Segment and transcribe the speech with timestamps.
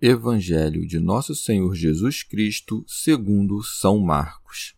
[0.00, 4.76] Evangelho de Nosso Senhor Jesus Cristo, segundo São Marcos.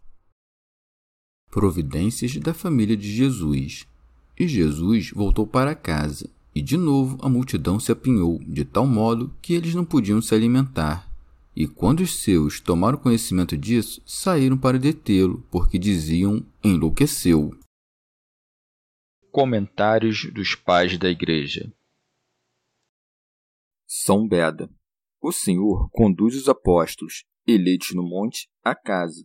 [1.50, 3.86] Providências da família de Jesus.
[4.38, 9.30] E Jesus voltou para casa, e de novo a multidão se apinhou, de tal modo
[9.42, 11.06] que eles não podiam se alimentar.
[11.54, 17.54] E quando os seus tomaram conhecimento disso, saíram para detê-lo, porque diziam: enlouqueceu.
[19.30, 21.70] Comentários dos Pais da Igreja
[23.86, 24.70] São Beda
[25.20, 29.24] o Senhor conduz os apóstolos, eleitos no monte, à casa,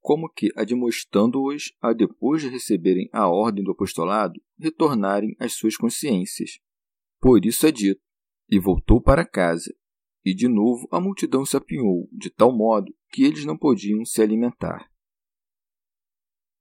[0.00, 6.58] como que admoestando-os a, depois de receberem a ordem do apostolado, retornarem às suas consciências.
[7.20, 8.00] Por isso é dito:
[8.48, 9.74] E voltou para casa,
[10.24, 14.22] e de novo a multidão se apinhou, de tal modo que eles não podiam se
[14.22, 14.90] alimentar.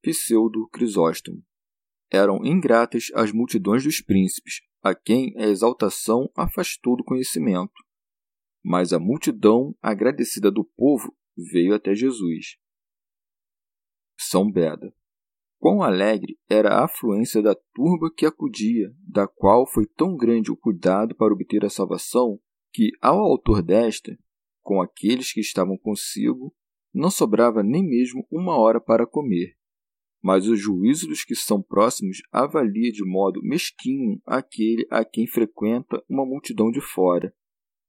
[0.02, 1.44] Pseudo Crisóstomo
[2.10, 7.83] eram ingratas as multidões dos príncipes, a quem a exaltação afastou do conhecimento
[8.64, 12.58] mas a multidão, agradecida do povo, veio até Jesus.
[14.18, 14.94] São Beda.
[15.60, 20.58] Quão alegre era a afluência da turba que acudia, da qual foi tão grande o
[20.58, 22.40] cuidado para obter a salvação,
[22.72, 24.18] que, ao autor desta,
[24.62, 26.54] com aqueles que estavam consigo,
[26.94, 29.56] não sobrava nem mesmo uma hora para comer.
[30.22, 36.02] Mas o juízo dos que são próximos avalia de modo mesquinho aquele a quem frequenta
[36.08, 37.34] uma multidão de fora,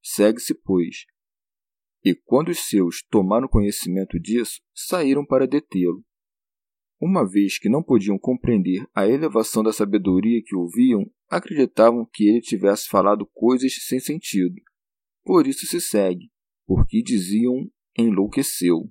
[0.04, 1.06] Segue-se, pois.
[2.04, 6.04] E quando os seus tomaram conhecimento disso, saíram para detê-lo.
[7.00, 12.42] Uma vez que não podiam compreender a elevação da sabedoria que ouviam, acreditavam que ele
[12.42, 14.54] tivesse falado coisas sem sentido.
[15.24, 16.30] Por isso se segue,
[16.66, 18.90] porque diziam enlouqueceu.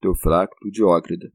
[0.00, 1.32] Teofracto Diócrida.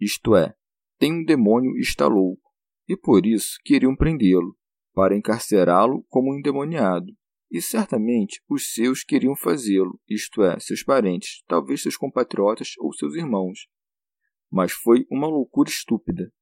[0.00, 0.54] Isto é,
[0.98, 2.50] tem um demônio está louco,
[2.88, 4.56] e por isso queriam prendê-lo,
[4.94, 7.14] para encarcerá-lo como um endemoniado.
[7.50, 13.14] E certamente os seus queriam fazê-lo, isto é, seus parentes, talvez seus compatriotas ou seus
[13.14, 13.68] irmãos.
[14.50, 16.32] Mas foi uma loucura estúpida,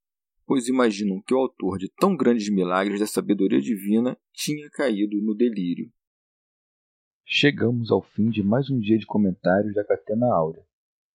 [0.47, 5.35] pois imaginam que o autor de tão grandes milagres da sabedoria divina tinha caído no
[5.35, 5.91] delírio.
[7.25, 10.63] Chegamos ao fim de mais um dia de comentários da Catena Áurea.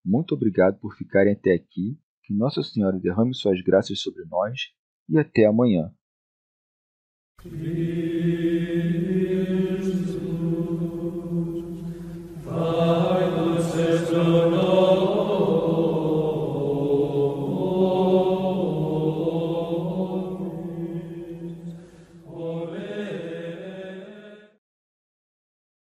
[0.04, 4.60] Muito obrigado por ficarem até aqui, que Nossa Senhora derrame suas graças sobre nós
[5.10, 5.94] e até amanhã.